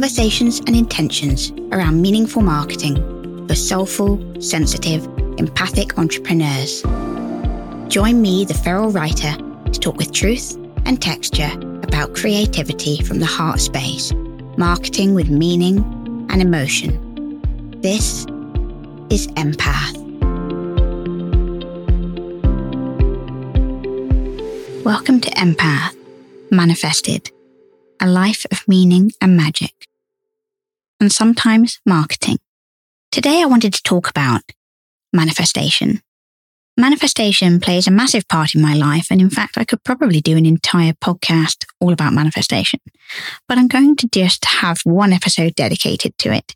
[0.00, 2.96] conversations and intentions around meaningful marketing
[3.46, 5.04] for soulful, sensitive,
[5.36, 6.80] empathic entrepreneurs.
[7.88, 9.36] Join me, the feral writer,
[9.70, 11.50] to talk with truth and texture
[11.82, 14.10] about creativity from the heart space,
[14.56, 15.80] marketing with meaning
[16.30, 17.42] and emotion.
[17.82, 18.24] This
[19.10, 19.94] is M Path.
[24.82, 25.94] Welcome to M Path,
[26.50, 27.30] Manifested,
[28.00, 29.88] a life of meaning and magic,
[31.00, 32.38] and sometimes marketing.
[33.10, 34.42] Today I wanted to talk about
[35.12, 36.02] manifestation.
[36.76, 40.36] Manifestation plays a massive part in my life, and in fact, I could probably do
[40.36, 42.80] an entire podcast all about manifestation.
[43.48, 46.54] But I'm going to just have one episode dedicated to it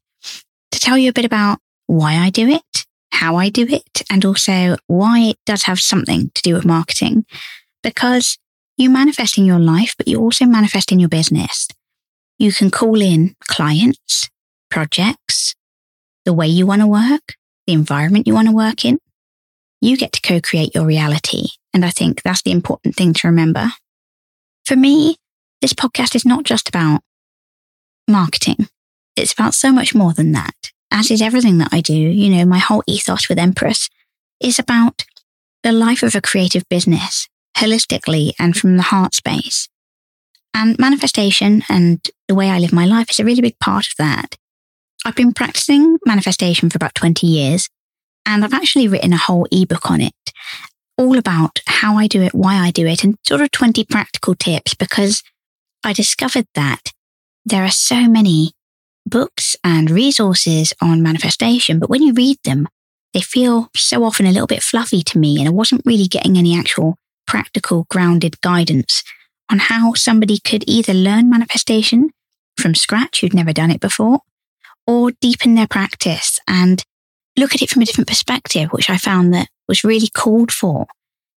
[0.71, 4.25] to tell you a bit about why I do it, how I do it, and
[4.25, 7.27] also why it does have something to do with marketing
[7.83, 8.39] because
[8.77, 11.69] you manifest in your life, but you also manifest in your business.
[12.39, 14.29] You can call in clients,
[14.75, 15.55] projects,
[16.25, 17.37] the way you want to work,
[17.69, 18.99] the environment you want to work in.
[19.81, 21.47] You get to co-create your reality.
[21.73, 23.69] And I think that's the important thing to remember.
[24.65, 25.15] For me,
[25.63, 27.03] this podcast is not just about
[28.09, 28.67] marketing.
[29.15, 31.95] It's about so much more than that, as is everything that I do.
[31.95, 33.89] You know, my whole ethos with Empress
[34.41, 35.05] is about
[35.63, 39.69] the life of a creative business holistically and from the heart space.
[40.53, 43.93] And manifestation and the way I live my life is a really big part of
[43.99, 44.37] that.
[45.05, 47.69] I've been practicing manifestation for about 20 years
[48.25, 50.15] and I've actually written a whole ebook on it,
[50.97, 54.35] all about how I do it, why I do it, and sort of 20 practical
[54.35, 55.23] tips because
[55.85, 56.93] I discovered that
[57.45, 58.53] there are so many
[59.05, 62.67] books and resources on manifestation, but when you read them,
[63.13, 66.39] they feel so often a little bit fluffy to me and I wasn't really getting
[66.39, 69.03] any actual practical, grounded guidance
[69.51, 72.11] on how somebody could either learn manifestation
[72.59, 74.21] from scratch who'd never done it before,
[74.87, 76.83] or deepen their practice and
[77.37, 80.87] look at it from a different perspective, which I found that was really called for.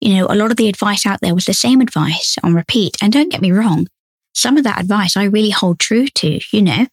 [0.02, 2.98] You know, a lot of the advice out there was the same advice on repeat.
[3.02, 3.88] And don't get me wrong,
[4.34, 6.40] some of that advice I really hold true to.
[6.52, 6.88] You know,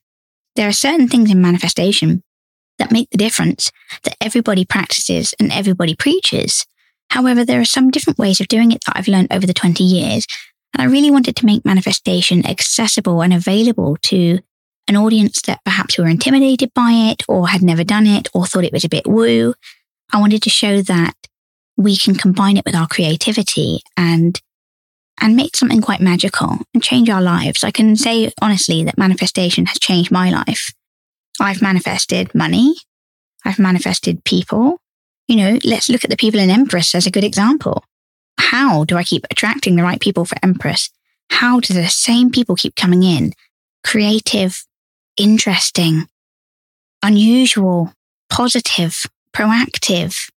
[0.56, 2.22] there are certain things in manifestation
[2.78, 3.70] that make the difference
[4.04, 6.66] that everybody practices and everybody preaches.
[7.10, 9.84] However, there are some different ways of doing it that I've learned over the 20
[9.84, 10.26] years.
[10.72, 14.38] And I really wanted to make manifestation accessible and available to
[14.88, 18.64] an audience that perhaps were intimidated by it or had never done it or thought
[18.64, 19.54] it was a bit woo.
[20.12, 21.14] I wanted to show that
[21.76, 24.40] we can combine it with our creativity and
[25.20, 27.62] and make something quite magical and change our lives.
[27.62, 30.72] I can say honestly that manifestation has changed my life.
[31.40, 32.74] I've manifested money.
[33.44, 34.78] I've manifested people.
[35.28, 37.84] You know, let's look at the people in Empress as a good example.
[38.38, 40.90] How do I keep attracting the right people for Empress?
[41.30, 43.32] How do the same people keep coming in?
[43.84, 44.62] Creative,
[45.16, 46.06] interesting,
[47.02, 47.92] unusual,
[48.30, 50.30] positive, proactive,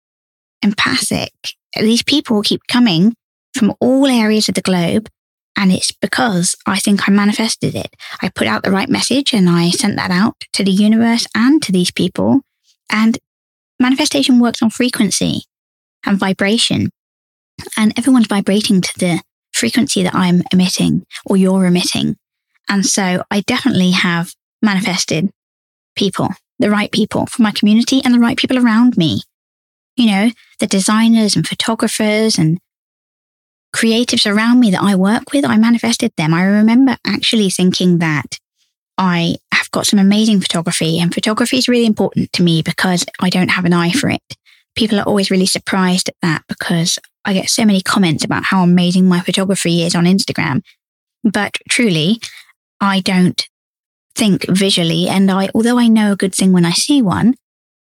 [0.62, 1.32] empathic.
[1.76, 3.14] These people keep coming
[3.54, 5.08] from all areas of the globe.
[5.56, 7.94] And it's because I think I manifested it.
[8.20, 11.62] I put out the right message and I sent that out to the universe and
[11.62, 12.40] to these people.
[12.90, 13.18] And
[13.78, 15.44] manifestation works on frequency
[16.04, 16.90] and vibration.
[17.76, 22.16] And everyone's vibrating to the frequency that I'm emitting or you're emitting.
[22.68, 25.30] And so I definitely have manifested
[25.96, 29.22] people, the right people for my community and the right people around me.
[29.96, 32.58] You know, the designers and photographers and
[33.74, 36.32] creatives around me that I work with, I manifested them.
[36.32, 38.38] I remember actually thinking that
[38.96, 43.30] I have got some amazing photography and photography is really important to me because I
[43.30, 44.22] don't have an eye for it.
[44.76, 48.62] People are always really surprised at that because I get so many comments about how
[48.62, 50.62] amazing my photography is on Instagram.
[51.24, 52.20] But truly,
[52.80, 53.48] I don't
[54.16, 55.08] think visually.
[55.08, 57.34] And I, although I know a good thing when I see one,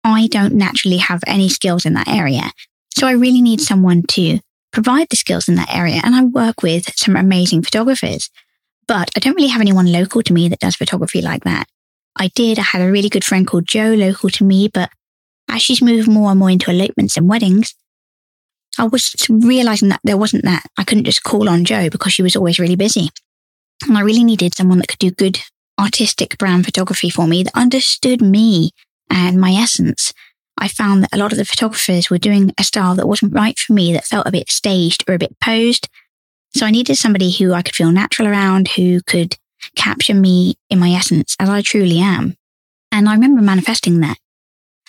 [0.03, 2.51] I don't naturally have any skills in that area.
[2.95, 4.39] So I really need someone to
[4.71, 6.01] provide the skills in that area.
[6.03, 8.29] And I work with some amazing photographers
[8.87, 11.67] but I don't really have anyone local to me that does photography like that.
[12.15, 12.59] I did.
[12.59, 14.89] I had a really good friend called Joe local to me, but
[15.49, 17.73] as she's moved more and more into elopements and weddings,
[18.77, 20.63] I was realizing that there wasn't that.
[20.77, 23.09] I couldn't just call on Joe because she was always really busy.
[23.87, 25.39] And I really needed someone that could do good
[25.79, 28.71] artistic brand photography for me that understood me
[29.09, 30.13] and my essence.
[30.57, 33.57] I found that a lot of the photographers were doing a style that wasn't right
[33.57, 35.89] for me, that felt a bit staged or a bit posed.
[36.55, 39.37] So I needed somebody who I could feel natural around, who could
[39.75, 42.35] capture me in my essence as I truly am.
[42.91, 44.17] And I remember manifesting that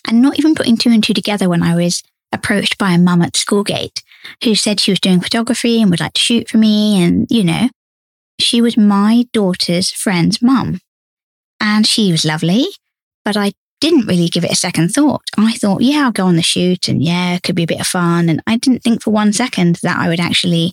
[0.06, 2.02] and not even putting two and two together when I was
[2.32, 4.02] approached by a mum at school gate
[4.42, 7.02] who said she was doing photography and would like to shoot for me.
[7.02, 7.69] And, you know,
[8.40, 10.81] she was my daughter's friend's mum.
[11.60, 12.66] And she was lovely,
[13.25, 15.22] but I didn't really give it a second thought.
[15.36, 17.81] I thought, yeah, I'll go on the shoot and yeah, it could be a bit
[17.81, 18.28] of fun.
[18.28, 20.72] And I didn't think for one second that I would actually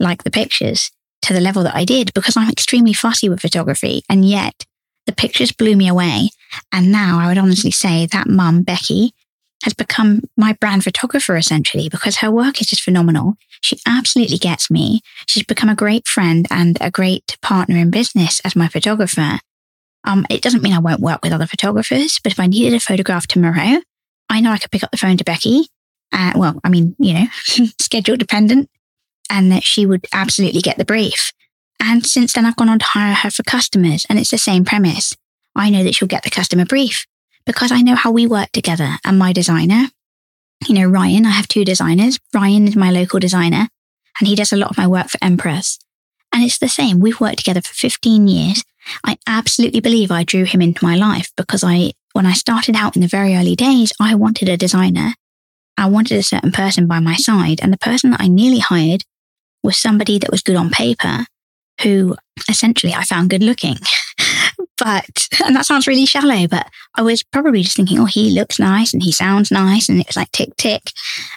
[0.00, 0.90] like the pictures
[1.22, 4.02] to the level that I did because I'm extremely fussy with photography.
[4.08, 4.64] And yet
[5.06, 6.30] the pictures blew me away.
[6.72, 9.14] And now I would honestly say that mum, Becky,
[9.62, 13.34] has become my brand photographer essentially because her work is just phenomenal.
[13.62, 15.00] She absolutely gets me.
[15.26, 19.38] She's become a great friend and a great partner in business as my photographer.
[20.04, 22.80] Um, it doesn't mean I won't work with other photographers, but if I needed a
[22.80, 23.80] photograph tomorrow,
[24.28, 25.68] I know I could pick up the phone to Becky.
[26.12, 27.26] Uh, well, I mean, you know,
[27.80, 28.68] schedule dependent,
[29.30, 31.32] and that she would absolutely get the brief.
[31.80, 34.64] And since then, I've gone on to hire her for customers, and it's the same
[34.64, 35.16] premise.
[35.54, 37.06] I know that she'll get the customer brief
[37.46, 39.86] because I know how we work together and my designer.
[40.68, 42.18] You know, Ryan, I have two designers.
[42.34, 43.68] Ryan is my local designer
[44.20, 45.78] and he does a lot of my work for Empress.
[46.32, 47.00] And it's the same.
[47.00, 48.64] We've worked together for 15 years.
[49.04, 52.96] I absolutely believe I drew him into my life because I, when I started out
[52.96, 55.14] in the very early days, I wanted a designer.
[55.76, 57.60] I wanted a certain person by my side.
[57.62, 59.04] And the person that I nearly hired
[59.62, 61.26] was somebody that was good on paper,
[61.82, 62.16] who
[62.48, 63.76] essentially I found good looking.
[64.78, 68.58] But, and that sounds really shallow, but I was probably just thinking, oh, he looks
[68.58, 69.88] nice and he sounds nice.
[69.88, 70.90] And it was like tick, tick.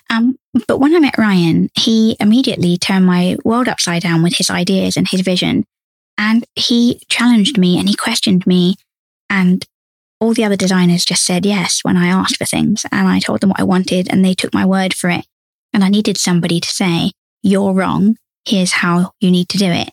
[0.09, 0.37] Um,
[0.67, 4.97] but when I met Ryan, he immediately turned my world upside down with his ideas
[4.97, 5.65] and his vision.
[6.17, 8.75] And he challenged me and he questioned me.
[9.29, 9.65] And
[10.19, 12.85] all the other designers just said yes when I asked for things.
[12.91, 15.25] And I told them what I wanted and they took my word for it.
[15.73, 17.11] And I needed somebody to say,
[17.43, 18.15] you're wrong.
[18.45, 19.91] Here's how you need to do it.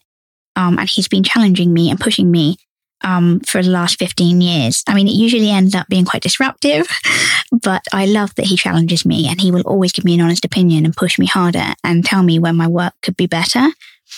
[0.55, 2.57] Um, and he's been challenging me and pushing me
[3.03, 4.83] um, for the last 15 years.
[4.87, 6.89] I mean, it usually ends up being quite disruptive,
[7.63, 10.45] but I love that he challenges me and he will always give me an honest
[10.45, 13.69] opinion and push me harder and tell me when my work could be better.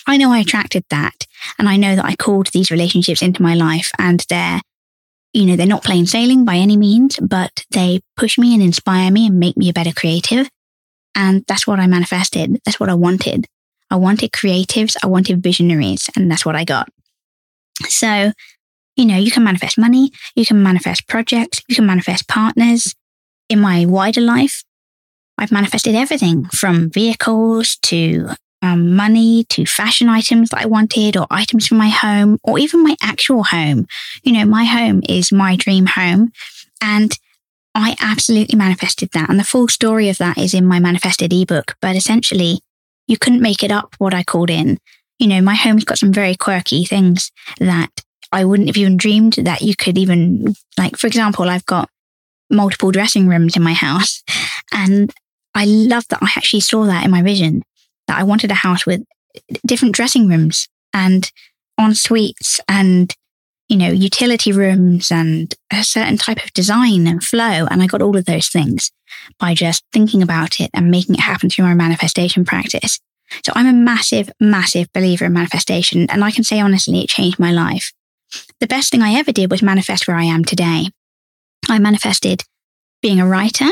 [0.06, 1.26] I know I attracted that
[1.58, 4.60] and I know that I called these relationships into my life and they're,
[5.32, 9.10] you know, they're not plain sailing by any means, but they push me and inspire
[9.10, 10.48] me and make me a better creative.
[11.14, 12.60] And that's what I manifested.
[12.64, 13.46] That's what I wanted.
[13.90, 14.96] I wanted creatives.
[15.02, 16.88] I wanted visionaries and that's what I got.
[17.88, 18.32] So
[18.96, 22.94] you know, you can manifest money, you can manifest projects, you can manifest partners.
[23.48, 24.64] In my wider life,
[25.36, 28.30] I've manifested everything from vehicles to
[28.62, 32.82] um, money to fashion items that I wanted or items for my home or even
[32.82, 33.86] my actual home.
[34.22, 36.32] You know, my home is my dream home
[36.80, 37.12] and
[37.74, 39.28] I absolutely manifested that.
[39.28, 41.76] And the full story of that is in my manifested ebook.
[41.82, 42.60] But essentially,
[43.06, 44.78] you couldn't make it up what I called in.
[45.18, 47.90] You know, my home's got some very quirky things that
[48.34, 51.88] I wouldn't have even dreamed that you could even, like, for example, I've got
[52.50, 54.22] multiple dressing rooms in my house.
[54.72, 55.12] And
[55.54, 57.62] I love that I actually saw that in my vision
[58.08, 59.02] that I wanted a house with
[59.64, 61.30] different dressing rooms and
[61.78, 63.14] en suites and,
[63.68, 67.66] you know, utility rooms and a certain type of design and flow.
[67.70, 68.90] And I got all of those things
[69.38, 72.98] by just thinking about it and making it happen through my manifestation practice.
[73.44, 76.10] So I'm a massive, massive believer in manifestation.
[76.10, 77.92] And I can say honestly, it changed my life
[78.60, 80.88] the best thing I ever did was manifest where I am today.
[81.68, 82.44] I manifested
[83.02, 83.68] being a writer.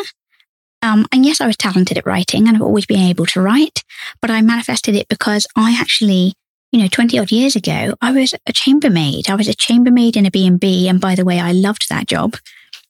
[0.82, 3.84] Um, and yes, I was talented at writing and I've always been able to write,
[4.20, 6.34] but I manifested it because I actually,
[6.72, 9.30] you know, 20 odd years ago, I was a chambermaid.
[9.30, 10.88] I was a chambermaid in a B&B.
[10.88, 12.36] And by the way, I loved that job.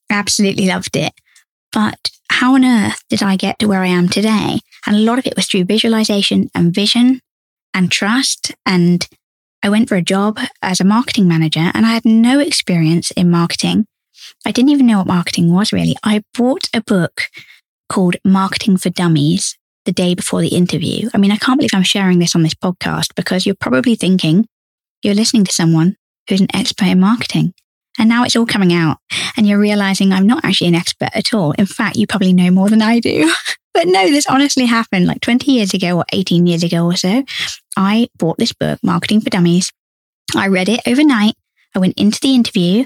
[0.09, 1.13] Absolutely loved it.
[1.71, 4.61] But how on earth did I get to where I am today?
[4.87, 7.21] And a lot of it was through visualization and vision
[7.75, 9.07] and trust and
[9.63, 13.31] I went for a job as a marketing manager and I had no experience in
[13.31, 13.87] marketing.
[14.45, 15.95] I didn't even know what marketing was really.
[16.03, 17.23] I bought a book
[17.89, 21.11] called Marketing for Dummies the day before the interview.
[21.15, 24.47] I mean, I can't believe I'm sharing this on this podcast because you're probably thinking
[25.03, 25.97] you're listening to someone
[26.29, 27.53] who's an expert in marketing.
[27.99, 28.99] And now it's all coming out
[29.37, 31.53] and you're realizing I'm not actually an expert at all.
[31.53, 33.33] In fact, you probably know more than I do.
[33.75, 37.23] but no, this honestly happened like 20 years ago or 18 years ago or so.
[37.77, 39.73] I bought this book, Marketing for Dummies.
[40.37, 41.35] I read it overnight.
[41.75, 42.85] I went into the interview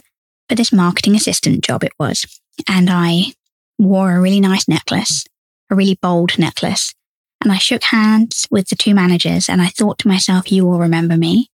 [0.48, 2.24] for this marketing assistant job it was.
[2.68, 3.32] And I
[3.78, 5.24] wore a really nice necklace,
[5.70, 6.94] a really bold necklace.
[7.42, 10.78] And I shook hands with the two managers and I thought to myself, you will
[10.78, 11.50] remember me.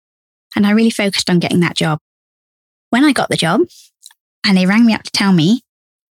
[0.56, 2.00] And I really focused on getting that job.
[2.90, 3.60] When I got the job
[4.44, 5.62] and they rang me up to tell me,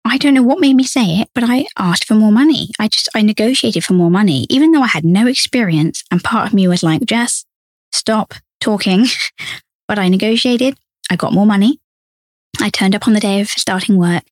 [0.06, 2.70] I don't know what made me say it, but I asked for more money.
[2.78, 6.04] I just, I negotiated for more money, even though I had no experience.
[6.10, 7.44] And part of me was like, Jess,
[7.92, 9.06] stop talking.
[9.88, 10.78] but I negotiated.
[11.10, 11.80] I got more money.
[12.60, 14.22] I turned up on the day of starting work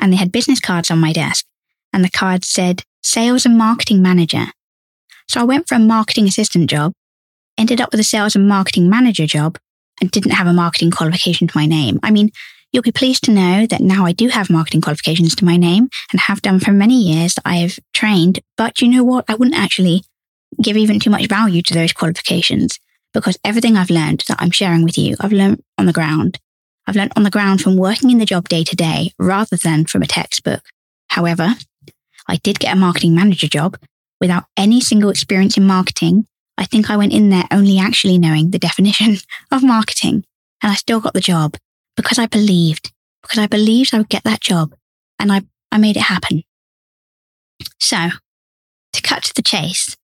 [0.00, 1.46] and they had business cards on my desk
[1.92, 4.46] and the card said sales and marketing manager.
[5.28, 6.92] So I went for a marketing assistant job,
[7.56, 9.58] ended up with a sales and marketing manager job
[10.00, 12.00] and didn't have a marketing qualification to my name.
[12.02, 12.30] I mean,
[12.72, 15.88] You'll be pleased to know that now I do have marketing qualifications to my name
[16.12, 18.40] and have done for many years that I've trained.
[18.56, 19.24] But you know what?
[19.28, 20.04] I wouldn't actually
[20.62, 22.78] give even too much value to those qualifications
[23.12, 26.38] because everything I've learned that I'm sharing with you, I've learned on the ground.
[26.86, 29.86] I've learned on the ground from working in the job day to day rather than
[29.86, 30.62] from a textbook.
[31.08, 31.56] However,
[32.28, 33.78] I did get a marketing manager job
[34.20, 36.26] without any single experience in marketing.
[36.56, 39.16] I think I went in there only actually knowing the definition
[39.50, 40.24] of marketing
[40.62, 41.56] and I still got the job
[42.00, 44.74] because I believed, because I believed I would get that job
[45.18, 46.44] and I, I made it happen.
[47.78, 48.08] So
[48.94, 49.96] to cut to the chase,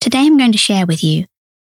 [0.00, 1.26] today I'm going to share with you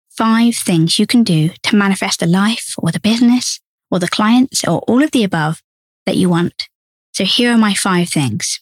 [0.08, 3.60] five things you can do to manifest the life or the business
[3.90, 5.60] or the clients or all of the above
[6.06, 6.68] that you want.
[7.12, 8.60] So here are my five things.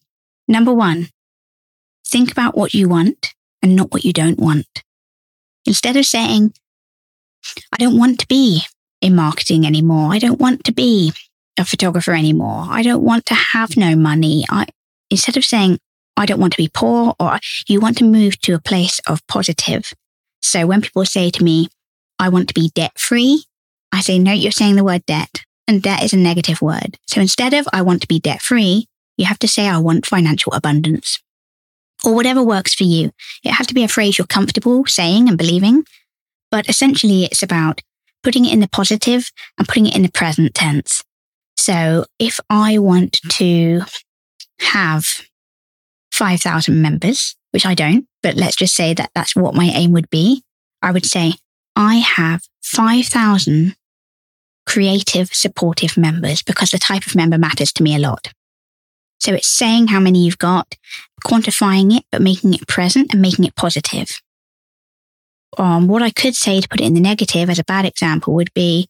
[0.49, 1.09] Number one,
[2.07, 4.85] think about what you want and not what you don't want.
[5.67, 6.55] Instead of saying,
[7.75, 8.63] I don't want to be
[9.01, 10.13] in marketing anymore.
[10.13, 11.13] I don't want to be
[11.59, 12.67] a photographer anymore.
[12.69, 14.45] I don't want to have no money.
[14.51, 14.67] I,
[15.11, 15.79] instead of saying,
[16.17, 19.27] I don't want to be poor or you want to move to a place of
[19.27, 19.93] positive.
[20.43, 21.69] So when people say to me,
[22.19, 23.45] I want to be debt free,
[23.93, 26.99] I say, no, you're saying the word debt and debt is a negative word.
[27.07, 30.07] So instead of I want to be debt free, you have to say I want
[30.07, 31.23] financial abundance
[32.05, 33.11] or whatever works for you.
[33.45, 35.85] It has to be a phrase you're comfortable saying and believing.
[36.51, 37.83] But essentially it's about
[38.23, 41.03] putting it in the positive and putting it in the present tense.
[41.57, 43.83] So if I want to
[44.61, 45.07] have
[46.13, 50.11] 5,000 members, which I don't, but let's just say that that's what my aim would
[50.11, 50.43] be.
[50.83, 51.35] I would say
[51.77, 53.77] I have 5,000
[54.67, 58.33] creative, supportive members because the type of member matters to me a lot.
[59.19, 60.77] So it's saying how many you've got,
[61.25, 64.21] quantifying it, but making it present and making it positive.
[65.59, 68.35] Um, what I could say to put it in the negative as a bad example
[68.35, 68.89] would be,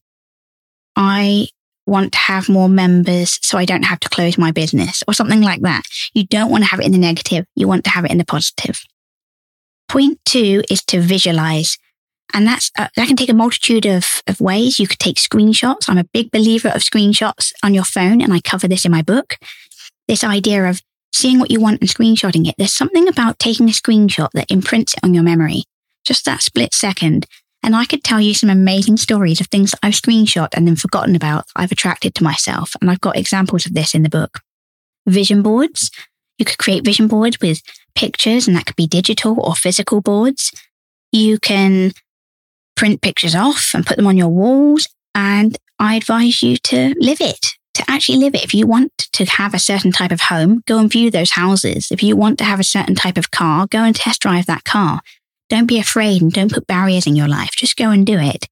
[0.97, 1.49] I
[1.87, 5.41] want to have more members so I don't have to close my business or something
[5.41, 5.83] like that.
[6.15, 7.47] You don't want to have it in the negative.
[7.57, 8.81] You want to have it in the positive.
[9.89, 11.79] Point two is to visualize.
[12.33, 14.79] And that's, uh, that can take a multitude of, of ways.
[14.79, 15.89] You could take screenshots.
[15.89, 19.03] I'm a big believer of screenshots on your phone and I cover this in my
[19.03, 19.37] book.
[20.07, 20.81] This idea of
[21.13, 22.55] seeing what you want and screenshotting it.
[22.57, 25.65] There's something about taking a screenshot that imprints it on your memory
[26.05, 27.27] just that split second.
[27.63, 30.77] And I could tell you some amazing stories of things that I've screenshot and then
[30.77, 32.75] forgotten about I've attracted to myself.
[32.81, 34.41] And I've got examples of this in the book.
[35.07, 35.91] Vision boards.
[36.39, 37.61] You could create vision boards with
[37.95, 40.53] pictures and that could be digital or physical boards.
[41.13, 41.93] You can
[42.77, 44.89] print pictures off and put them on your walls.
[45.15, 48.45] And I advise you to live it, to actually live it.
[48.45, 51.89] If you want to have a certain type of home, go and view those houses.
[51.91, 54.65] If you want to have a certain type of car, go and test drive that
[54.65, 55.01] car.
[55.51, 57.51] Don't be afraid and don't put barriers in your life.
[57.51, 58.47] Just go and do it.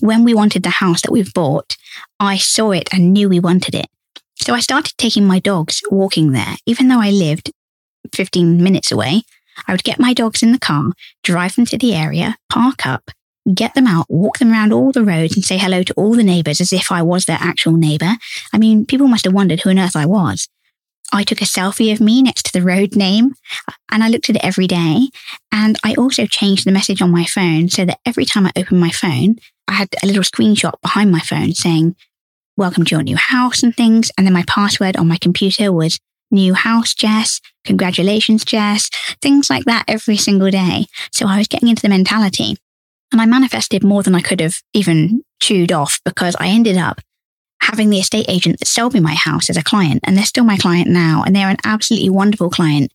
[0.00, 1.76] When we wanted the house that we've bought,
[2.18, 3.86] I saw it and knew we wanted it.
[4.34, 7.52] So I started taking my dogs walking there, even though I lived
[8.12, 9.22] 15 minutes away.
[9.68, 10.92] I would get my dogs in the car,
[11.22, 13.10] drive them to the area, park up,
[13.54, 16.24] get them out, walk them around all the roads and say hello to all the
[16.24, 18.14] neighbors as if I was their actual neighbor.
[18.52, 20.48] I mean, people must have wondered who on earth I was.
[21.12, 23.32] I took a selfie of me next to the road name
[23.90, 25.08] and I looked at it every day.
[25.62, 28.80] And I also changed the message on my phone so that every time I opened
[28.80, 29.36] my phone,
[29.68, 31.96] I had a little screenshot behind my phone saying,
[32.56, 34.10] welcome to your new house and things.
[34.16, 36.00] And then my password on my computer was
[36.30, 37.42] new house, Jess.
[37.66, 38.88] Congratulations, Jess.
[39.20, 40.86] Things like that every single day.
[41.12, 42.56] So I was getting into the mentality
[43.12, 47.02] and I manifested more than I could have even chewed off because I ended up
[47.60, 50.44] having the estate agent that sold me my house as a client, and they're still
[50.44, 52.90] my client now, and they're an absolutely wonderful client.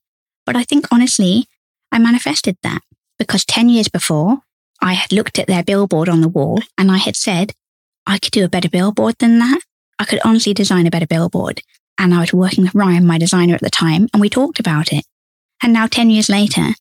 [0.48, 1.48] But I think honestly,
[1.96, 2.82] I manifested that
[3.18, 4.40] because 10 years before,
[4.82, 7.54] I had looked at their billboard on the wall and I had said,
[8.06, 9.62] I could do a better billboard than that.
[9.98, 11.62] I could honestly design a better billboard.
[11.98, 14.92] And I was working with Ryan, my designer at the time, and we talked about
[14.92, 15.06] it.
[15.64, 16.72] And now 10 years later,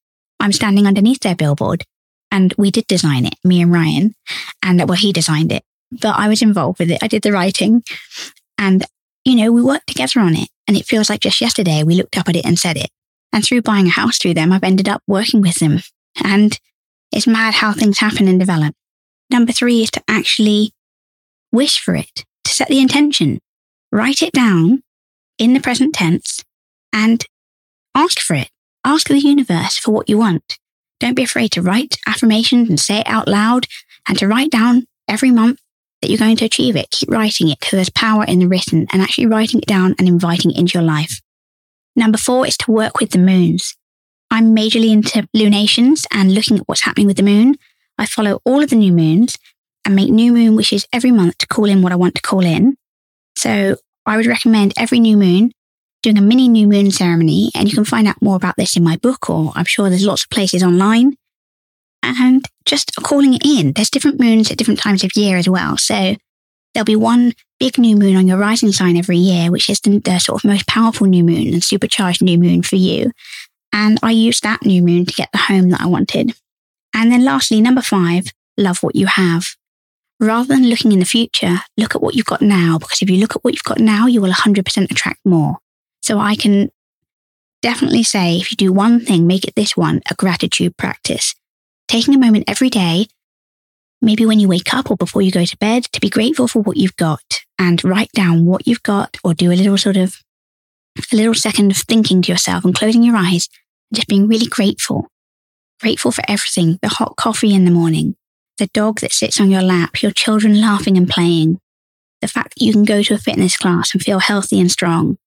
[0.41, 1.85] I'm standing underneath their billboard
[2.31, 4.15] and we did design it, me and Ryan.
[4.63, 5.63] And well, he designed it
[6.01, 7.03] but I was involved with it.
[7.03, 7.83] I did the writing
[8.59, 8.85] and,
[9.25, 10.49] you know, we worked together on it.
[10.67, 12.91] And it feels like just yesterday we looked up at it and said it.
[13.35, 15.81] And through buying a house through them, I've ended up working with them.
[16.23, 16.57] And
[17.11, 18.77] it's mad how things happen and develop.
[19.29, 20.73] Number three is to actually
[21.51, 23.41] wish for it, to set the intention,
[23.91, 24.85] write it down
[25.37, 26.45] in the present tense
[26.93, 27.25] and
[27.97, 28.51] ask for it.
[28.85, 30.59] Ask the universe for what you want.
[31.01, 33.67] Don't be afraid to write affirmations and say it out loud
[34.09, 35.59] and to write down every month
[36.01, 36.91] that you're going to achieve it.
[36.93, 40.07] Keep writing it because there's power in the written and actually writing it down and
[40.07, 41.21] inviting it into your life.
[41.97, 43.77] Number four is to work with the moons.
[44.31, 47.57] I'm majorly into lunations and looking at what's happening with the moon.
[47.99, 49.39] I follow all of the new moons
[49.85, 52.45] and make new moon wishes every month to call in what I want to call
[52.45, 52.77] in.
[53.37, 55.53] So I would recommend every new moon
[56.03, 57.51] doing a mini new moon ceremony.
[57.55, 60.07] And you can find out more about this in my book, or I'm sure there's
[60.07, 61.17] lots of places online.
[62.03, 63.73] And just calling it in.
[63.73, 65.79] There's different moons at different times of year as well.
[65.79, 66.17] So
[66.75, 69.99] there'll be one big new moon on your rising sign every year, which is the,
[70.01, 73.11] the sort of most powerful new moon and supercharged new moon for you.
[73.73, 76.35] And I used that new moon to get the home that I wanted.
[76.95, 78.27] And then lastly, number five,
[78.57, 79.47] love what you have.
[80.21, 83.19] Rather than looking in the future, look at what you've got now, because if you
[83.19, 85.57] look at what you've got now, you will 100% attract more.
[86.03, 86.71] So I can
[87.63, 91.35] definitely say if you do one thing, make it this one, a gratitude practice.
[91.89, 93.07] Taking a moment every day,
[94.05, 96.63] maybe when you wake up or before you go to bed, to be grateful for
[96.63, 100.23] what you've got and write down what you've got or do a little sort of
[101.13, 103.49] a little second of thinking to yourself and closing your eyes
[103.91, 105.09] and just being really grateful.
[105.81, 108.15] Grateful for everything, the hot coffee in the morning,
[108.59, 111.59] the dog that sits on your lap, your children laughing and playing,
[112.21, 115.19] the fact that you can go to a fitness class and feel healthy and strong,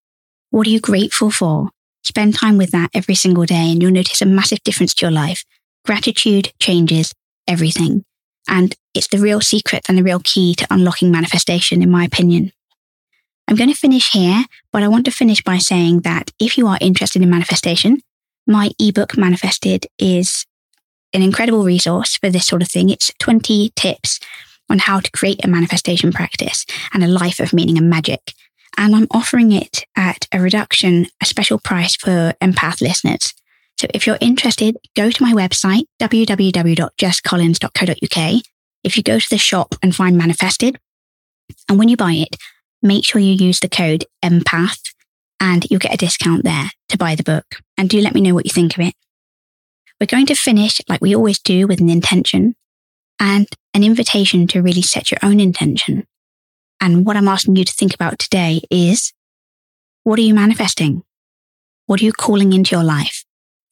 [0.52, 1.70] what are you grateful for?
[2.04, 5.12] Spend time with that every single day and you'll notice a massive difference to your
[5.12, 5.44] life.
[5.86, 7.14] Gratitude changes
[7.48, 8.04] everything.
[8.48, 12.52] And it's the real secret and the real key to unlocking manifestation, in my opinion.
[13.48, 16.68] I'm going to finish here, but I want to finish by saying that if you
[16.68, 18.02] are interested in manifestation,
[18.46, 20.46] my ebook Manifested is
[21.14, 22.90] an incredible resource for this sort of thing.
[22.90, 24.20] It's 20 tips
[24.70, 28.34] on how to create a manifestation practice and a life of meaning and magic
[28.78, 33.34] and I'm offering it at a reduction, a special price for M Path listeners.
[33.80, 38.44] So if you're interested, go to my website, www.jesscollins.co.uk.
[38.84, 40.80] If you go to the shop and find manifested,
[41.70, 42.36] and when you buy it,
[42.82, 44.82] make sure you use the code MPATH
[45.40, 47.46] and you'll get a discount there to buy the book.
[47.78, 48.96] And do let me know what you think of it.
[50.00, 52.56] We're going to finish like we always do with an intention
[53.20, 56.06] and an invitation to really set your own intention.
[56.82, 59.14] And what I'm asking you to think about today is
[60.04, 61.04] what are you manifesting?
[61.86, 63.24] What are you calling into your life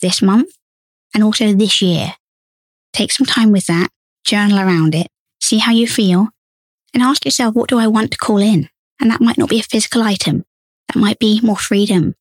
[0.06, 0.52] this month
[1.14, 2.14] and also this year?
[2.94, 3.90] Take some time with that,
[4.24, 5.08] journal around it,
[5.42, 6.30] see how you feel,
[6.94, 8.70] and ask yourself, what do I want to call in?
[9.02, 10.46] And that might not be a physical item.
[10.88, 12.16] That might be more freedom.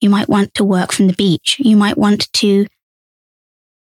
[0.00, 1.56] You might want to work from the beach.
[1.58, 2.66] You might want to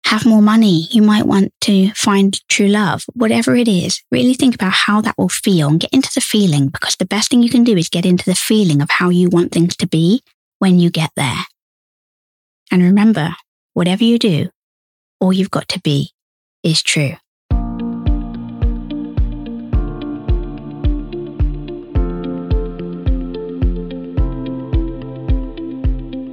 [0.06, 0.88] have more money.
[0.90, 4.02] You might want to find true love, whatever it is.
[4.10, 7.30] Really think about how that will feel and get into the feeling because the best
[7.30, 9.88] thing you can do is get into the feeling of how you want things to
[9.88, 10.22] be
[10.60, 11.44] when you get there.
[12.72, 13.36] And remember,
[13.78, 14.50] whatever you do,
[15.20, 16.10] all you've got to be
[16.64, 17.12] is true.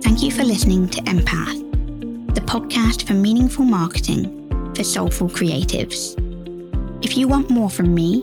[0.01, 1.59] Thank you for listening to M Path
[2.35, 4.25] the podcast for meaningful marketing
[4.75, 6.15] for soulful creatives.
[7.05, 8.23] If you want more from me,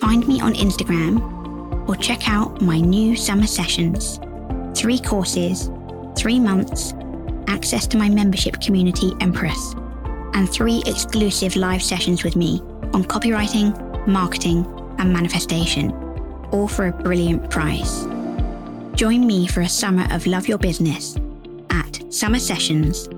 [0.00, 4.20] find me on Instagram or check out my new summer sessions.
[4.78, 5.70] Three courses,
[6.16, 6.94] three months,
[7.48, 9.74] access to my membership community, Empress,
[10.34, 12.60] and three exclusive live sessions with me
[12.92, 14.64] on copywriting, marketing,
[14.98, 15.92] and manifestation,
[16.50, 18.04] all for a brilliant price.
[18.94, 21.16] Join me for a summer of Love Your Business
[21.70, 23.08] at Summer Sessions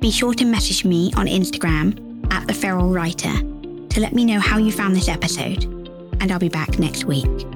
[0.00, 3.32] Be sure to message me on Instagram at The Feral Writer
[3.90, 5.64] to let me know how you found this episode,
[6.20, 7.53] and I'll be back next week.